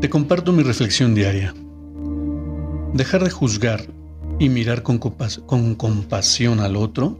Te 0.00 0.10
comparto 0.10 0.52
mi 0.52 0.62
reflexión 0.62 1.14
diaria. 1.14 1.54
Dejar 2.92 3.24
de 3.24 3.30
juzgar 3.30 3.86
y 4.38 4.48
mirar 4.48 4.82
con, 4.82 4.98
compasión 4.98 6.60
al 6.60 6.76
otro 6.76 7.18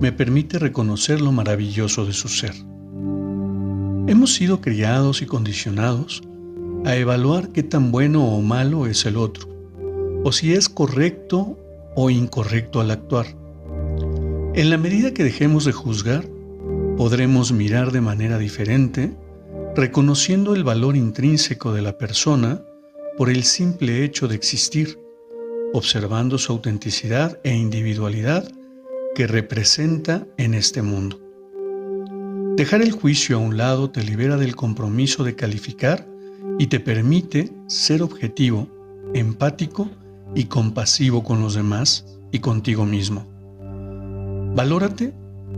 me 0.00 0.12
permite 0.12 0.58
reconocer 0.58 1.20
lo 1.20 1.32
maravilloso 1.32 2.06
de 2.06 2.12
su 2.12 2.28
ser. 2.28 2.54
Hemos 4.06 4.34
sido 4.34 4.60
criados 4.60 5.22
y 5.22 5.26
condicionados 5.26 6.22
a 6.84 6.96
evaluar 6.96 7.50
qué 7.50 7.62
tan 7.62 7.92
bueno 7.92 8.24
o 8.24 8.40
malo 8.42 8.86
es 8.86 9.06
el 9.06 9.16
otro, 9.16 9.48
o 10.24 10.32
si 10.32 10.52
es 10.52 10.68
correcto 10.68 11.58
o 11.94 12.10
incorrecto 12.10 12.80
al 12.80 12.90
actuar. 12.90 13.26
En 14.54 14.70
la 14.70 14.78
medida 14.78 15.14
que 15.14 15.24
dejemos 15.24 15.64
de 15.64 15.72
juzgar, 15.72 16.24
podremos 16.96 17.52
mirar 17.52 17.92
de 17.92 18.00
manera 18.00 18.38
diferente 18.38 19.12
reconociendo 19.74 20.54
el 20.54 20.64
valor 20.64 20.96
intrínseco 20.96 21.72
de 21.72 21.82
la 21.82 21.96
persona 21.96 22.62
por 23.16 23.30
el 23.30 23.42
simple 23.44 24.04
hecho 24.04 24.28
de 24.28 24.34
existir, 24.34 24.98
observando 25.72 26.38
su 26.38 26.52
autenticidad 26.52 27.38
e 27.44 27.54
individualidad 27.54 28.50
que 29.14 29.26
representa 29.26 30.26
en 30.36 30.54
este 30.54 30.82
mundo. 30.82 31.20
Dejar 32.56 32.82
el 32.82 32.92
juicio 32.92 33.36
a 33.36 33.40
un 33.40 33.56
lado 33.56 33.90
te 33.90 34.02
libera 34.02 34.36
del 34.36 34.56
compromiso 34.56 35.24
de 35.24 35.34
calificar 35.36 36.06
y 36.58 36.66
te 36.66 36.80
permite 36.80 37.50
ser 37.66 38.02
objetivo, 38.02 38.68
empático 39.14 39.88
y 40.34 40.44
compasivo 40.44 41.24
con 41.24 41.40
los 41.40 41.54
demás 41.54 42.04
y 42.30 42.40
contigo 42.40 42.84
mismo. 42.84 43.26
Valórate 44.54 45.14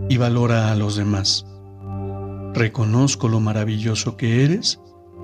y 0.09 0.19
valora 0.19 0.71
a 0.71 0.77
los 0.77 0.95
demás. 0.95 1.45
Reconozco 2.55 3.29
lo 3.29 3.41
maravilloso 3.41 4.17
que 4.17 4.45
eres 4.45 4.81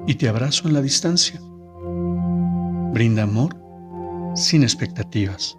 y 0.06 0.16
te 0.16 0.28
abrazo 0.28 0.66
en 0.66 0.74
la 0.74 0.82
distancia. 0.82 1.40
Brinda 2.92 3.22
amor 3.22 3.56
sin 4.34 4.64
expectativas. 4.64 5.56